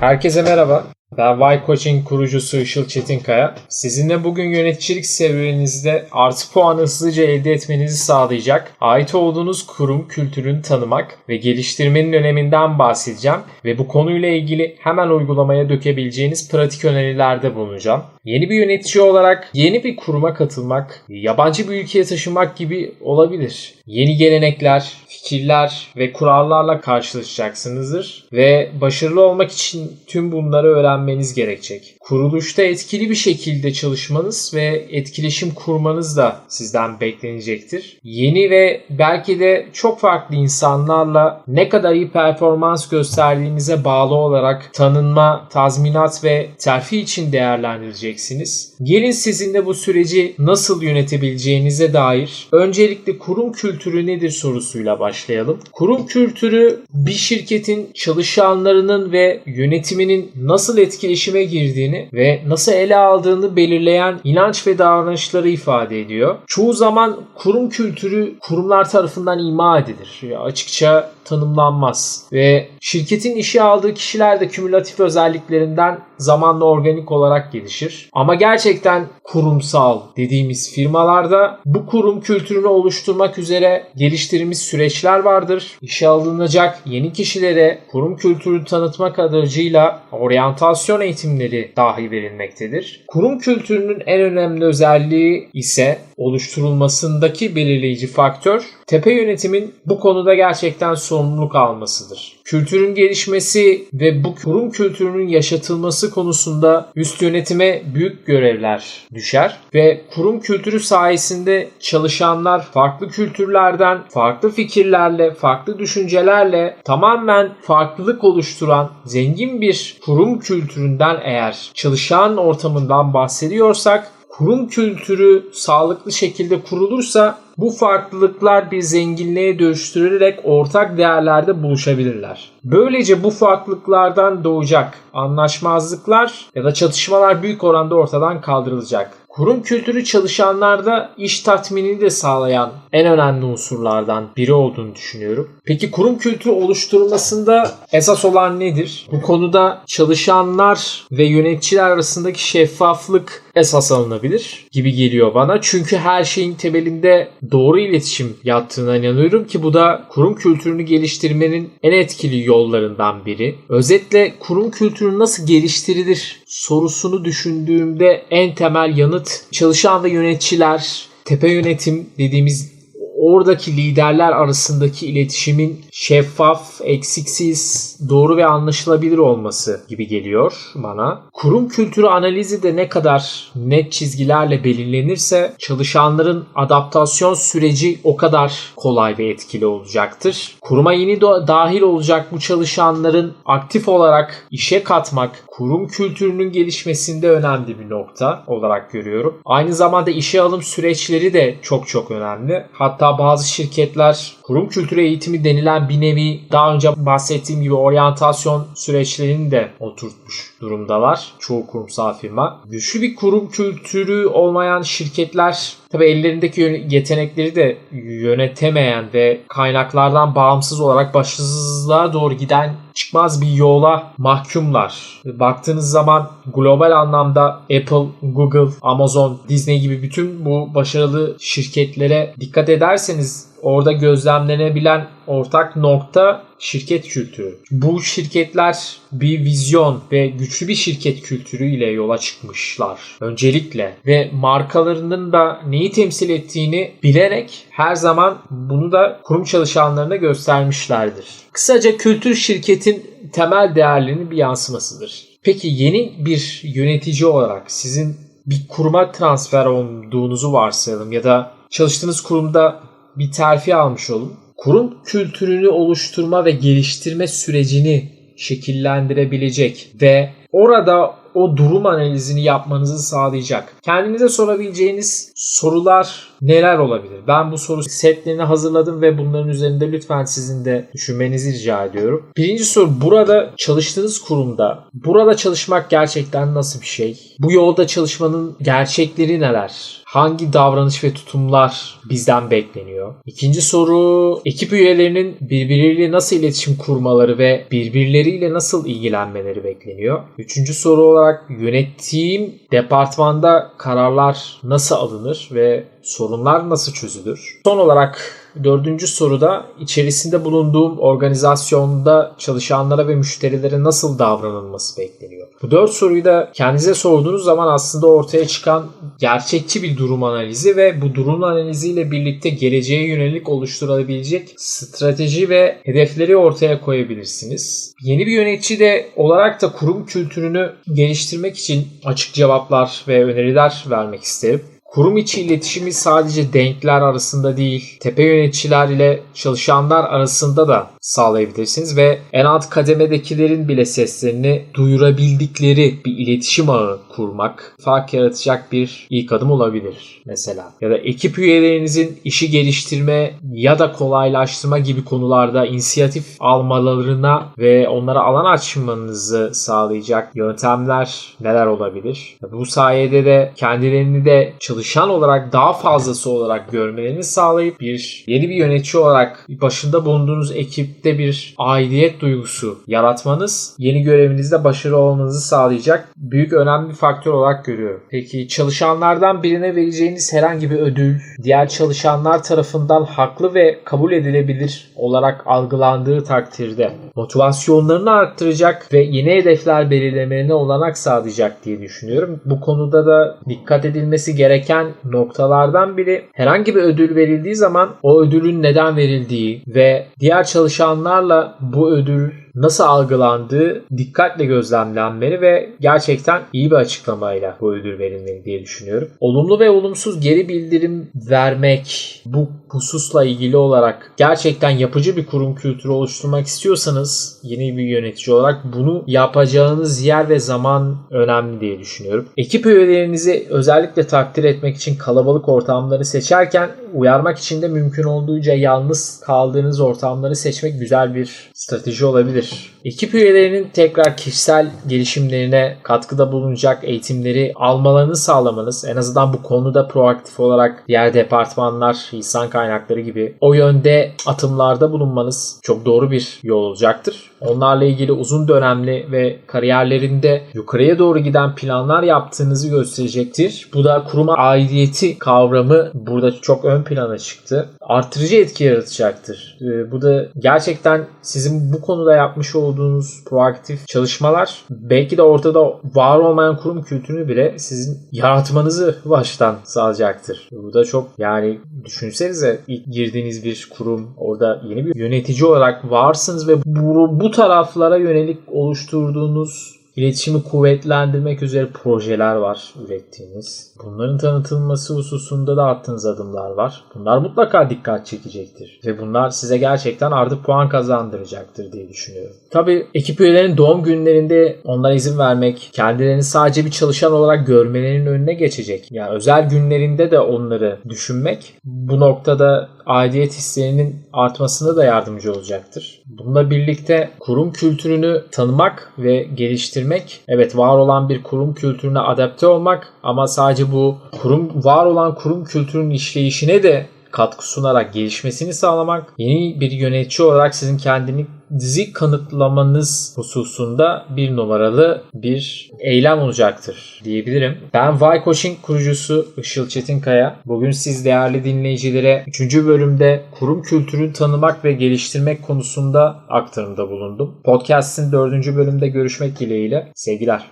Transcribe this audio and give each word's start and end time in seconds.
Herkese 0.00 0.42
merhaba. 0.42 0.84
Ben 1.16 1.38
Y 1.40 1.62
Coaching 1.66 2.04
kurucusu 2.04 2.56
Işıl 2.56 2.88
Çetinkaya. 2.88 3.54
Sizinle 3.68 4.24
bugün 4.24 4.44
yöneticilik 4.44 5.06
serüveninizde 5.06 6.06
artı 6.12 6.52
puanı 6.52 6.80
hızlıca 6.80 7.22
elde 7.22 7.52
etmenizi 7.52 7.96
sağlayacak, 7.96 8.72
ait 8.80 9.14
olduğunuz 9.14 9.66
kurum 9.66 10.08
kültürünü 10.08 10.62
tanımak 10.62 11.18
ve 11.28 11.36
geliştirmenin 11.36 12.12
öneminden 12.12 12.78
bahsedeceğim 12.78 13.38
ve 13.64 13.78
bu 13.78 13.88
konuyla 13.88 14.28
ilgili 14.28 14.76
hemen 14.78 15.08
uygulamaya 15.08 15.68
dökebileceğiniz 15.68 16.50
pratik 16.50 16.84
önerilerde 16.84 17.54
bulunacağım. 17.54 18.02
Yeni 18.24 18.50
bir 18.50 18.56
yönetici 18.56 19.04
olarak 19.04 19.50
yeni 19.54 19.84
bir 19.84 19.96
kuruma 19.96 20.34
katılmak, 20.34 21.04
yabancı 21.08 21.70
bir 21.70 21.82
ülkeye 21.82 22.04
taşınmak 22.04 22.56
gibi 22.56 22.94
olabilir. 23.00 23.74
Yeni 23.86 24.16
gelenekler, 24.16 24.92
fikirler 25.08 25.88
ve 25.96 26.12
kurallarla 26.12 26.80
karşılaşacaksınızdır 26.80 28.28
ve 28.32 28.70
başarılı 28.80 29.20
olmak 29.20 29.52
için 29.52 29.92
tüm 30.06 30.32
bunları 30.32 30.74
öğrenmeniz 30.98 31.34
gerekecek. 31.34 31.96
Kuruluşta 32.00 32.62
etkili 32.62 33.10
bir 33.10 33.14
şekilde 33.14 33.72
çalışmanız 33.72 34.52
ve 34.54 34.86
etkileşim 34.90 35.50
kurmanız 35.50 36.16
da 36.16 36.40
sizden 36.48 37.00
beklenecektir. 37.00 37.98
Yeni 38.02 38.50
ve 38.50 38.80
belki 38.90 39.40
de 39.40 39.66
çok 39.72 40.00
farklı 40.00 40.36
insanlarla 40.36 41.42
ne 41.48 41.68
kadar 41.68 41.94
iyi 41.94 42.10
performans 42.10 42.88
gösterdiğinize 42.88 43.84
bağlı 43.84 44.14
olarak 44.14 44.74
tanınma, 44.74 45.48
tazminat 45.50 46.24
ve 46.24 46.48
terfi 46.58 47.00
için 47.00 47.32
değerlendireceksiniz. 47.32 48.74
Gelin 48.82 49.10
sizinle 49.10 49.66
bu 49.66 49.74
süreci 49.74 50.34
nasıl 50.38 50.82
yönetebileceğinize 50.82 51.92
dair 51.92 52.48
öncelikle 52.52 53.18
kurum 53.18 53.52
kültürü 53.52 54.06
nedir 54.06 54.30
sorusuyla 54.30 55.00
başlayalım. 55.00 55.58
Kurum 55.72 56.06
kültürü 56.06 56.80
bir 56.94 57.12
şirketin 57.12 57.90
çalışanlarının 57.94 59.12
ve 59.12 59.40
yönetiminin 59.46 60.30
nasıl 60.36 60.78
etkileşime 60.88 61.44
girdiğini 61.44 62.08
ve 62.12 62.42
nasıl 62.46 62.72
ele 62.72 62.96
aldığını 62.96 63.56
belirleyen 63.56 64.20
inanç 64.24 64.66
ve 64.66 64.78
davranışları 64.78 65.48
ifade 65.48 66.00
ediyor. 66.00 66.36
Çoğu 66.46 66.72
zaman 66.72 67.16
kurum 67.34 67.68
kültürü 67.68 68.38
kurumlar 68.40 68.90
tarafından 68.90 69.38
ima 69.38 69.78
edilir. 69.78 70.20
Ya 70.22 70.40
açıkça 70.40 71.10
tanımlanmaz 71.24 72.24
ve 72.32 72.68
şirketin 72.80 73.36
işe 73.36 73.62
aldığı 73.62 73.94
kişiler 73.94 74.40
de 74.40 74.48
kümülatif 74.48 75.00
özelliklerinden 75.00 75.98
zamanla 76.18 76.64
organik 76.64 77.12
olarak 77.12 77.52
gelişir. 77.52 78.10
Ama 78.12 78.34
gerçekten 78.34 79.06
kurumsal 79.28 80.00
dediğimiz 80.16 80.72
firmalarda 80.74 81.60
bu 81.64 81.86
kurum 81.86 82.20
kültürünü 82.20 82.66
oluşturmak 82.66 83.38
üzere 83.38 83.86
geliştirilmiş 83.96 84.58
süreçler 84.58 85.18
vardır. 85.18 85.78
İşe 85.82 86.08
alınacak 86.08 86.78
yeni 86.86 87.12
kişilere 87.12 87.78
kurum 87.90 88.16
kültürü 88.16 88.64
tanıtmak 88.64 89.18
aracıyla 89.18 90.02
oryantasyon 90.12 91.00
eğitimleri 91.00 91.72
dahi 91.76 92.10
verilmektedir. 92.10 93.04
Kurum 93.08 93.38
kültürünün 93.38 94.02
en 94.06 94.20
önemli 94.20 94.64
özelliği 94.64 95.48
ise 95.54 95.98
oluşturulmasındaki 96.16 97.56
belirleyici 97.56 98.06
faktör 98.06 98.77
tepe 98.88 99.12
yönetimin 99.12 99.74
bu 99.86 100.00
konuda 100.00 100.34
gerçekten 100.34 100.94
sorumluluk 100.94 101.54
almasıdır. 101.54 102.36
Kültürün 102.44 102.94
gelişmesi 102.94 103.84
ve 103.92 104.24
bu 104.24 104.34
kurum 104.34 104.70
kültürünün 104.70 105.28
yaşatılması 105.28 106.10
konusunda 106.10 106.92
üst 106.96 107.22
yönetime 107.22 107.82
büyük 107.94 108.26
görevler 108.26 109.06
düşer 109.14 109.56
ve 109.74 110.00
kurum 110.14 110.40
kültürü 110.40 110.80
sayesinde 110.80 111.68
çalışanlar 111.80 112.62
farklı 112.62 113.08
kültürlerden, 113.08 113.98
farklı 114.08 114.50
fikirlerle, 114.50 115.34
farklı 115.34 115.78
düşüncelerle 115.78 116.76
tamamen 116.84 117.50
farklılık 117.62 118.24
oluşturan 118.24 118.90
zengin 119.04 119.60
bir 119.60 119.96
kurum 120.04 120.38
kültüründen 120.38 121.16
eğer 121.24 121.70
çalışan 121.74 122.36
ortamından 122.36 123.14
bahsediyorsak 123.14 124.10
kurum 124.28 124.68
kültürü 124.68 125.48
sağlıklı 125.52 126.12
şekilde 126.12 126.60
kurulursa 126.60 127.47
bu 127.58 127.70
farklılıklar 127.70 128.70
bir 128.70 128.82
zenginliğe 128.82 129.58
dönüştürülerek 129.58 130.40
ortak 130.44 130.98
değerlerde 130.98 131.62
buluşabilirler. 131.62 132.50
Böylece 132.64 133.22
bu 133.22 133.30
farklılıklardan 133.30 134.44
doğacak 134.44 134.94
anlaşmazlıklar 135.12 136.46
ya 136.54 136.64
da 136.64 136.74
çatışmalar 136.74 137.42
büyük 137.42 137.64
oranda 137.64 137.94
ortadan 137.94 138.40
kaldırılacak. 138.40 139.12
Kurum 139.28 139.62
kültürü 139.62 140.04
çalışanlarda 140.04 141.10
iş 141.16 141.40
tatminini 141.40 142.00
de 142.00 142.10
sağlayan 142.10 142.70
en 142.92 143.06
önemli 143.06 143.44
unsurlardan 143.44 144.28
biri 144.36 144.52
olduğunu 144.52 144.94
düşünüyorum. 144.94 145.48
Peki 145.64 145.90
kurum 145.90 146.18
kültürü 146.18 146.52
oluşturulmasında 146.52 147.70
esas 147.92 148.24
olan 148.24 148.60
nedir? 148.60 149.08
Bu 149.12 149.22
konuda 149.22 149.82
çalışanlar 149.86 151.06
ve 151.12 151.24
yöneticiler 151.24 151.90
arasındaki 151.90 152.48
şeffaflık 152.48 153.42
esas 153.58 153.92
alınabilir 153.92 154.66
gibi 154.72 154.92
geliyor 154.92 155.34
bana. 155.34 155.60
Çünkü 155.60 155.96
her 155.96 156.24
şeyin 156.24 156.54
temelinde 156.54 157.28
doğru 157.50 157.80
iletişim 157.80 158.36
yattığına 158.44 158.96
inanıyorum 158.96 159.46
ki 159.46 159.62
bu 159.62 159.74
da 159.74 160.06
kurum 160.08 160.34
kültürünü 160.34 160.82
geliştirmenin 160.82 161.70
en 161.82 161.92
etkili 161.92 162.44
yollarından 162.44 163.26
biri. 163.26 163.54
Özetle 163.68 164.34
kurum 164.40 164.70
kültürü 164.70 165.18
nasıl 165.18 165.46
geliştirilir 165.46 166.40
sorusunu 166.46 167.24
düşündüğümde 167.24 168.24
en 168.30 168.54
temel 168.54 168.98
yanıt 168.98 169.44
çalışan 169.52 170.04
ve 170.04 170.10
yöneticiler, 170.10 171.08
tepe 171.24 171.52
yönetim 171.52 172.06
dediğimiz 172.18 172.78
oradaki 173.18 173.76
liderler 173.76 174.32
arasındaki 174.32 175.06
iletişimin 175.06 175.80
şeffaf, 175.98 176.80
eksiksiz, 176.84 177.96
doğru 178.08 178.36
ve 178.36 178.46
anlaşılabilir 178.46 179.18
olması 179.18 179.80
gibi 179.88 180.06
geliyor 180.06 180.52
bana. 180.74 181.22
Kurum 181.32 181.68
kültürü 181.68 182.06
analizi 182.06 182.62
de 182.62 182.76
ne 182.76 182.88
kadar 182.88 183.52
net 183.56 183.92
çizgilerle 183.92 184.64
belirlenirse 184.64 185.52
çalışanların 185.58 186.44
adaptasyon 186.54 187.34
süreci 187.34 187.98
o 188.04 188.16
kadar 188.16 188.72
kolay 188.76 189.18
ve 189.18 189.28
etkili 189.28 189.66
olacaktır. 189.66 190.56
Kuruma 190.60 190.92
yeni 190.92 191.20
dahil 191.20 191.82
olacak 191.82 192.26
bu 192.32 192.40
çalışanların 192.40 193.34
aktif 193.46 193.88
olarak 193.88 194.46
işe 194.50 194.82
katmak, 194.82 195.44
kurum 195.46 195.88
kültürünün 195.88 196.52
gelişmesinde 196.52 197.30
önemli 197.30 197.78
bir 197.78 197.90
nokta 197.90 198.44
olarak 198.46 198.92
görüyorum. 198.92 199.38
Aynı 199.44 199.74
zamanda 199.74 200.10
işe 200.10 200.40
alım 200.40 200.62
süreçleri 200.62 201.32
de 201.32 201.56
çok 201.62 201.88
çok 201.88 202.10
önemli. 202.10 202.66
Hatta 202.72 203.18
bazı 203.18 203.48
şirketler 203.48 204.36
kurum 204.42 204.68
kültürü 204.68 205.00
eğitimi 205.00 205.44
denilen 205.44 205.87
bir 205.88 206.00
nevi 206.00 206.40
daha 206.52 206.74
önce 206.74 207.06
bahsettiğim 207.06 207.62
gibi 207.62 207.74
oryantasyon 207.74 208.66
süreçlerini 208.74 209.50
de 209.50 209.70
oturtmuş 209.80 210.54
durumdalar. 210.60 211.32
Çoğu 211.38 211.66
kurumsal 211.66 212.14
firma. 212.14 212.60
Güçlü 212.66 213.02
bir 213.02 213.16
kurum 213.16 213.50
kültürü 213.50 214.26
olmayan 214.26 214.82
şirketler 214.82 215.72
tabi 215.90 216.04
ellerindeki 216.04 216.86
yetenekleri 216.90 217.54
de 217.54 217.78
yönetemeyen 217.92 219.04
ve 219.14 219.40
kaynaklardan 219.48 220.34
bağımsız 220.34 220.80
olarak 220.80 221.14
başarısızlığa 221.14 222.12
doğru 222.12 222.34
giden 222.34 222.74
çıkmaz 222.98 223.42
bir 223.42 223.52
yola 223.52 224.12
mahkumlar. 224.18 225.22
Baktığınız 225.24 225.90
zaman 225.90 226.30
global 226.54 226.90
anlamda 226.90 227.46
Apple, 227.62 228.06
Google, 228.22 228.74
Amazon, 228.82 229.40
Disney 229.48 229.80
gibi 229.80 230.02
bütün 230.02 230.44
bu 230.44 230.74
başarılı 230.74 231.36
şirketlere 231.40 232.34
dikkat 232.40 232.68
ederseniz 232.68 233.48
orada 233.62 233.92
gözlemlenebilen 233.92 235.08
ortak 235.26 235.76
nokta 235.76 236.42
şirket 236.58 237.08
kültürü. 237.08 237.58
Bu 237.70 238.02
şirketler 238.02 238.96
bir 239.12 239.44
vizyon 239.44 240.00
ve 240.12 240.26
güçlü 240.26 240.68
bir 240.68 240.74
şirket 240.74 241.22
kültürüyle 241.22 241.86
yola 241.86 242.18
çıkmışlar 242.18 243.00
öncelikle 243.20 243.96
ve 244.06 244.30
markalarının 244.32 245.32
da 245.32 245.60
neyi 245.68 245.92
temsil 245.92 246.30
ettiğini 246.30 246.92
bilerek 247.02 247.66
her 247.70 247.94
zaman 247.94 248.38
bunu 248.50 248.92
da 248.92 249.20
kurum 249.24 249.44
çalışanlarına 249.44 250.16
göstermişlerdir. 250.16 251.26
Kısaca 251.52 251.96
kültür 251.96 252.34
şirketin 252.34 252.87
temel 253.30 253.74
değerlerinin 253.74 254.30
bir 254.30 254.36
yansımasıdır. 254.36 255.28
Peki 255.42 255.68
yeni 255.68 256.14
bir 256.18 256.60
yönetici 256.64 257.26
olarak 257.26 257.70
sizin 257.70 258.16
bir 258.46 258.68
kuruma 258.68 259.12
transfer 259.12 259.66
olduğunuzu 259.66 260.52
varsayalım 260.52 261.12
ya 261.12 261.24
da 261.24 261.52
çalıştığınız 261.70 262.20
kurumda 262.20 262.80
bir 263.16 263.32
terfi 263.32 263.74
almış 263.74 264.10
olun. 264.10 264.34
Kurum 264.56 265.02
kültürünü 265.04 265.68
oluşturma 265.68 266.44
ve 266.44 266.50
geliştirme 266.50 267.26
sürecini 267.26 268.12
şekillendirebilecek 268.36 269.92
ve 270.02 270.32
orada 270.52 271.14
o 271.34 271.56
durum 271.56 271.86
analizini 271.86 272.42
yapmanızı 272.42 272.98
sağlayacak. 272.98 273.74
Kendinize 273.82 274.28
sorabileceğiniz 274.28 275.32
sorular 275.34 276.28
neler 276.42 276.78
olabilir? 276.78 277.20
Ben 277.28 277.52
bu 277.52 277.58
soru 277.58 277.82
setlerini 277.82 278.42
hazırladım 278.42 279.02
ve 279.02 279.18
bunların 279.18 279.48
üzerinde 279.48 279.92
lütfen 279.92 280.24
sizin 280.24 280.64
de 280.64 280.88
düşünmenizi 280.94 281.52
rica 281.52 281.84
ediyorum. 281.84 282.26
Birinci 282.36 282.64
soru 282.64 283.00
burada 283.00 283.50
çalıştığınız 283.56 284.20
kurumda 284.20 284.84
burada 284.94 285.36
çalışmak 285.36 285.90
gerçekten 285.90 286.54
nasıl 286.54 286.80
bir 286.80 286.86
şey? 286.86 287.20
Bu 287.38 287.52
yolda 287.52 287.86
çalışmanın 287.86 288.56
gerçekleri 288.62 289.40
neler? 289.40 290.02
Hangi 290.04 290.52
davranış 290.52 291.04
ve 291.04 291.14
tutumlar 291.14 292.00
bizden 292.10 292.50
bekleniyor? 292.50 293.14
İkinci 293.26 293.62
soru 293.62 294.40
ekip 294.44 294.72
üyelerinin 294.72 295.36
birbirleriyle 295.40 296.12
nasıl 296.12 296.36
iletişim 296.36 296.76
kurmaları 296.76 297.38
ve 297.38 297.66
birbirleriyle 297.70 298.52
nasıl 298.52 298.86
ilgilenmeleri 298.86 299.64
bekleniyor? 299.64 300.22
Üçüncü 300.38 300.74
soru 300.74 301.02
olarak 301.02 301.44
yönettiğim 301.50 302.54
departmanda 302.72 303.70
kararlar 303.78 304.60
nasıl 304.62 304.94
alınır 304.94 305.48
ve 305.52 305.84
sorunlar 306.08 306.70
nasıl 306.70 306.92
çözülür? 306.92 307.60
Son 307.64 307.78
olarak 307.78 308.34
dördüncü 308.64 309.06
soruda 309.06 309.66
içerisinde 309.80 310.44
bulunduğum 310.44 310.98
organizasyonda 310.98 312.34
çalışanlara 312.38 313.08
ve 313.08 313.14
müşterilere 313.14 313.82
nasıl 313.82 314.18
davranılması 314.18 315.00
bekleniyor? 315.00 315.48
Bu 315.62 315.70
dört 315.70 315.90
soruyu 315.90 316.24
da 316.24 316.50
kendinize 316.54 316.94
sorduğunuz 316.94 317.44
zaman 317.44 317.74
aslında 317.74 318.06
ortaya 318.06 318.46
çıkan 318.46 318.86
gerçekçi 319.18 319.82
bir 319.82 319.96
durum 319.96 320.22
analizi 320.22 320.76
ve 320.76 321.02
bu 321.02 321.14
durum 321.14 321.44
analiziyle 321.44 322.10
birlikte 322.10 322.48
geleceğe 322.48 323.08
yönelik 323.08 323.48
oluşturulabilecek 323.48 324.54
strateji 324.56 325.48
ve 325.48 325.78
hedefleri 325.84 326.36
ortaya 326.36 326.80
koyabilirsiniz. 326.80 327.94
Yeni 328.02 328.26
bir 328.26 328.32
yönetici 328.32 328.80
de 328.80 329.06
olarak 329.16 329.62
da 329.62 329.72
kurum 329.72 330.06
kültürünü 330.06 330.72
geliştirmek 330.92 331.58
için 331.58 331.88
açık 332.04 332.34
cevaplar 332.34 333.04
ve 333.08 333.24
öneriler 333.24 333.84
vermek 333.90 334.22
isterim. 334.22 334.60
Kurum 334.88 335.16
içi 335.16 335.42
iletişimi 335.42 335.92
sadece 335.92 336.52
denkler 336.52 337.00
arasında 337.00 337.56
değil, 337.56 337.98
tepe 338.00 338.22
yöneticiler 338.22 338.88
ile 338.88 339.22
çalışanlar 339.34 340.04
arasında 340.04 340.68
da 340.68 340.90
sağlayabilirsiniz 341.08 341.96
ve 341.96 342.18
en 342.32 342.44
alt 342.44 342.70
kademedekilerin 342.70 343.68
bile 343.68 343.84
seslerini 343.84 344.64
duyurabildikleri 344.74 345.94
bir 346.04 346.18
iletişim 346.18 346.70
ağı 346.70 346.98
kurmak 347.08 347.76
fark 347.80 348.14
yaratacak 348.14 348.72
bir 348.72 349.06
ilk 349.10 349.32
adım 349.32 349.50
olabilir 349.50 350.22
mesela. 350.26 350.72
Ya 350.80 350.90
da 350.90 350.96
ekip 350.98 351.38
üyelerinizin 351.38 352.18
işi 352.24 352.50
geliştirme 352.50 353.34
ya 353.52 353.78
da 353.78 353.92
kolaylaştırma 353.92 354.78
gibi 354.78 355.04
konularda 355.04 355.66
inisiyatif 355.66 356.24
almalarına 356.40 357.48
ve 357.58 357.88
onlara 357.88 358.20
alan 358.20 358.44
açmanızı 358.44 359.50
sağlayacak 359.54 360.36
yöntemler 360.36 361.34
neler 361.40 361.66
olabilir? 361.66 362.36
Bu 362.52 362.66
sayede 362.66 363.24
de 363.24 363.52
kendilerini 363.56 364.24
de 364.24 364.52
çalışan 364.60 365.10
olarak 365.10 365.52
daha 365.52 365.72
fazlası 365.72 366.30
olarak 366.30 366.72
görmelerini 366.72 367.24
sağlayıp 367.24 367.80
bir 367.80 368.24
yeni 368.26 368.48
bir 368.48 368.54
yönetici 368.54 369.02
olarak 369.02 369.46
başında 369.48 370.04
bulunduğunuz 370.04 370.56
ekipte 370.98 371.18
bir 371.18 371.54
aidiyet 371.58 372.20
duygusu 372.20 372.78
yaratmanız 372.86 373.76
yeni 373.78 374.02
görevinizde 374.02 374.64
başarılı 374.64 374.96
olmanızı 374.96 375.40
sağlayacak 375.40 376.08
büyük 376.16 376.52
önemli 376.52 376.88
bir 376.88 376.94
faktör 376.94 377.32
olarak 377.32 377.64
görüyorum. 377.64 378.00
Peki 378.10 378.48
çalışanlardan 378.48 379.42
birine 379.42 379.76
vereceğiniz 379.76 380.32
herhangi 380.32 380.70
bir 380.70 380.78
ödül 380.78 381.16
diğer 381.42 381.68
çalışanlar 381.68 382.42
tarafından 382.42 383.04
haklı 383.04 383.54
ve 383.54 383.78
kabul 383.84 384.12
edilebilir 384.12 384.90
olarak 384.96 385.42
algılandığı 385.46 386.24
takdirde 386.24 386.92
motivasyonlarını 387.14 388.10
arttıracak 388.10 388.92
ve 388.92 389.02
yeni 389.02 389.30
hedefler 389.30 389.90
belirlemelerine 389.90 390.54
olanak 390.54 390.98
sağlayacak 390.98 391.64
diye 391.64 391.80
düşünüyorum. 391.80 392.40
Bu 392.44 392.60
konuda 392.60 393.06
da 393.06 393.38
dikkat 393.48 393.84
edilmesi 393.84 394.36
gereken 394.36 394.86
noktalardan 395.04 395.96
biri 395.96 396.24
herhangi 396.32 396.74
bir 396.74 396.82
ödül 396.82 397.16
verildiği 397.16 397.56
zaman 397.56 397.90
o 398.02 398.20
ödülün 398.20 398.62
neden 398.62 398.96
verildiği 398.96 399.62
ve 399.66 400.06
diğer 400.20 400.44
çalışanlarla 400.78 401.58
bu 401.60 401.90
ödül 401.90 402.30
nasıl 402.54 402.84
algılandığı 402.84 403.84
dikkatle 403.96 404.44
gözlemlenmeli 404.44 405.40
ve 405.40 405.70
gerçekten 405.80 406.42
iyi 406.52 406.70
bir 406.70 406.76
açıklamayla 406.76 407.56
bu 407.60 407.74
ödül 407.74 407.98
verilmeli 407.98 408.44
diye 408.44 408.60
düşünüyorum. 408.60 409.08
Olumlu 409.20 409.60
ve 409.60 409.70
olumsuz 409.70 410.20
geri 410.20 410.48
bildirim 410.48 411.10
vermek 411.14 412.20
bu 412.26 412.48
hususla 412.68 413.24
ilgili 413.24 413.56
olarak 413.56 414.12
gerçekten 414.16 414.70
yapıcı 414.70 415.16
bir 415.16 415.26
kurum 415.26 415.54
kültürü 415.54 415.92
oluşturmak 415.92 416.46
istiyorsanız 416.46 417.40
yeni 417.42 417.76
bir 417.76 417.82
yönetici 417.82 418.36
olarak 418.36 418.64
bunu 418.76 419.04
yapacağınız 419.06 420.02
yer 420.02 420.28
ve 420.28 420.38
zaman 420.38 420.96
önemli 421.10 421.60
diye 421.60 421.78
düşünüyorum. 421.78 422.28
Ekip 422.36 422.66
üyelerinizi 422.66 423.46
özellikle 423.50 424.06
takdir 424.06 424.44
etmek 424.44 424.76
için 424.76 424.96
kalabalık 424.96 425.48
ortamları 425.48 426.04
seçerken 426.04 426.70
uyarmak 426.94 427.38
için 427.38 427.62
de 427.62 427.68
mümkün 427.68 428.02
olduğunca 428.02 428.54
yalnız 428.54 429.20
kaldığınız 429.20 429.80
ortamları 429.80 430.36
seçmek 430.36 430.80
güzel 430.80 431.14
bir 431.14 431.50
strateji 431.54 432.06
olabilir. 432.06 432.72
Ekip 432.84 433.14
üyelerinin 433.14 433.68
tekrar 433.72 434.16
kişisel 434.16 434.70
gelişimlerine 434.86 435.76
katkıda 435.82 436.32
bulunacak 436.32 436.84
eğitimleri 436.84 437.52
almalarını 437.56 438.16
sağlamanız, 438.16 438.84
en 438.84 438.96
azından 438.96 439.32
bu 439.32 439.42
konuda 439.42 439.88
proaktif 439.88 440.40
olarak 440.40 440.84
diğer 440.88 441.14
departmanlar, 441.14 442.08
insan 442.12 442.50
kaynakları 442.50 443.00
gibi 443.00 443.36
o 443.40 443.54
yönde 443.54 444.12
atımlarda 444.26 444.92
bulunmanız 444.92 445.60
çok 445.62 445.84
doğru 445.84 446.10
bir 446.10 446.40
yol 446.42 446.62
olacaktır. 446.62 447.30
Onlarla 447.40 447.84
ilgili 447.84 448.12
uzun 448.12 448.48
dönemli 448.48 449.06
ve 449.12 449.38
kariyerlerinde 449.46 450.42
yukarıya 450.54 450.98
doğru 450.98 451.18
giden 451.18 451.54
planlar 451.54 452.02
yaptığınızı 452.02 452.68
gösterecektir. 452.68 453.68
Bu 453.74 453.84
da 453.84 454.04
kuruma 454.04 454.34
aidiyeti 454.34 455.18
kavramı 455.18 455.90
burada 455.94 456.30
çok 456.30 456.64
ön 456.64 456.82
plana 456.82 457.18
çıktı. 457.18 457.68
Artırıcı 457.80 458.36
etki 458.36 458.64
yaratacaktır. 458.64 459.58
Bu 459.90 460.02
da 460.02 460.26
gerçekten 460.38 461.06
sizin 461.22 461.72
bu 461.72 461.80
konuda 461.80 462.14
yapmış 462.14 462.54
olduğunuz 462.54 463.24
proaktif 463.24 463.88
çalışmalar 463.88 464.64
belki 464.70 465.16
de 465.16 465.22
ortada 465.22 465.60
var 465.94 466.18
olmayan 466.18 466.56
kurum 466.56 466.82
kültürünü 466.82 467.28
bile 467.28 467.58
sizin 467.58 467.98
yaratmanızı 468.12 468.96
baştan 469.04 469.56
sağlayacaktır. 469.64 470.48
Bu 470.52 470.74
da 470.74 470.84
çok 470.84 471.08
yani 471.18 471.60
düşünsenize 471.84 472.60
ilk 472.66 472.86
girdiğiniz 472.86 473.44
bir 473.44 473.68
kurum 473.78 474.14
orada 474.16 474.62
yeni 474.68 474.86
bir 474.86 474.94
yönetici 474.94 475.44
olarak 475.44 475.90
varsınız 475.90 476.48
ve 476.48 476.56
bu, 476.66 477.20
bu 477.20 477.27
taraflara 477.30 477.96
yönelik 477.96 478.38
oluşturduğunuz 478.52 479.78
iletişimi 479.98 480.42
kuvvetlendirmek 480.42 481.42
üzere 481.42 481.68
projeler 481.82 482.34
var 482.34 482.74
ürettiğiniz. 482.86 483.74
Bunların 483.84 484.18
tanıtılması 484.18 484.94
hususunda 484.94 485.56
da 485.56 485.64
attığınız 485.66 486.06
adımlar 486.06 486.50
var. 486.50 486.84
Bunlar 486.94 487.18
mutlaka 487.18 487.70
dikkat 487.70 488.06
çekecektir. 488.06 488.80
Ve 488.86 489.00
bunlar 489.00 489.30
size 489.30 489.58
gerçekten 489.58 490.10
artık 490.10 490.44
puan 490.44 490.68
kazandıracaktır 490.68 491.72
diye 491.72 491.88
düşünüyorum. 491.88 492.36
Tabi 492.50 492.86
ekip 492.94 493.20
üyelerinin 493.20 493.56
doğum 493.56 493.82
günlerinde 493.82 494.56
onlara 494.64 494.94
izin 494.94 495.18
vermek, 495.18 495.70
kendilerini 495.72 496.22
sadece 496.22 496.64
bir 496.64 496.70
çalışan 496.70 497.12
olarak 497.12 497.46
görmelerinin 497.46 498.06
önüne 498.06 498.34
geçecek. 498.34 498.88
Yani 498.90 499.10
özel 499.10 499.48
günlerinde 499.48 500.10
de 500.10 500.20
onları 500.20 500.78
düşünmek 500.88 501.54
bu 501.64 502.00
noktada 502.00 502.68
aidiyet 502.88 503.32
hislerinin 503.32 503.96
artmasına 504.12 504.76
da 504.76 504.84
yardımcı 504.84 505.32
olacaktır. 505.32 506.02
Bununla 506.06 506.50
birlikte 506.50 507.10
kurum 507.20 507.52
kültürünü 507.52 508.24
tanımak 508.32 508.92
ve 508.98 509.22
geliştirmek, 509.22 510.20
evet 510.28 510.56
var 510.56 510.78
olan 510.78 511.08
bir 511.08 511.22
kurum 511.22 511.54
kültürüne 511.54 511.98
adapte 511.98 512.46
olmak 512.46 512.92
ama 513.02 513.26
sadece 513.26 513.72
bu 513.72 513.96
kurum 514.22 514.64
var 514.64 514.86
olan 514.86 515.14
kurum 515.14 515.44
kültürünün 515.44 515.90
işleyişine 515.90 516.62
de 516.62 516.86
katkı 517.18 517.48
sunarak 517.48 517.94
gelişmesini 517.94 518.54
sağlamak, 518.54 519.14
yeni 519.18 519.60
bir 519.60 519.70
yönetici 519.70 520.28
olarak 520.28 520.54
sizin 520.54 520.78
kendini 520.78 521.26
dizi 521.58 521.92
kanıtlamanız 521.92 523.12
hususunda 523.16 524.06
bir 524.16 524.36
numaralı 524.36 525.02
bir 525.14 525.70
eylem 525.80 526.18
olacaktır 526.18 527.00
diyebilirim. 527.04 527.58
Ben 527.74 527.92
Y 527.92 528.22
Coaching 528.24 528.60
kurucusu 528.62 529.26
Işıl 529.36 529.68
Çetinkaya. 529.68 530.36
Bugün 530.46 530.70
siz 530.70 531.04
değerli 531.04 531.44
dinleyicilere 531.44 532.24
3. 532.26 532.56
bölümde 532.56 533.24
kurum 533.38 533.62
kültürünü 533.62 534.12
tanımak 534.12 534.64
ve 534.64 534.72
geliştirmek 534.72 535.42
konusunda 535.42 536.20
aktarımda 536.28 536.90
bulundum. 536.90 537.40
Podcast'in 537.44 538.12
4. 538.12 538.56
bölümde 538.56 538.88
görüşmek 538.88 539.40
dileğiyle. 539.40 539.92
Sevgiler. 539.94 540.42